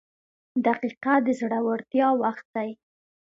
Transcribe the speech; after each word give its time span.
•دقیقه 0.65 1.13
د 1.25 1.27
زړورتیا 1.39 2.07
وخت 2.23 2.45
دی. 2.55 2.69